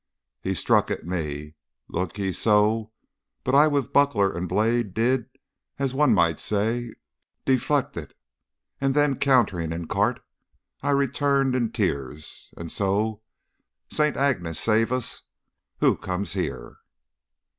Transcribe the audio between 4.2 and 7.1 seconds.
and blade, did, as one might say,